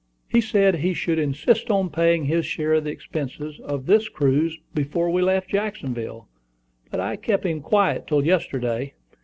[0.27, 4.57] "He said he should insist on paying his share of the expenses of this cruise
[4.73, 6.27] before we left Jacksonville;
[6.89, 8.95] but I kept him quiet till yesterday.